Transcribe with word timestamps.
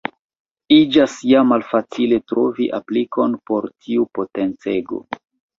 Iĝas 0.75 1.17
ja 1.31 1.41
malfacile 1.49 2.19
trovi 2.33 2.67
aplikon 2.79 3.39
por 3.51 3.71
tiu 3.89 4.11
potencego. 4.21 5.05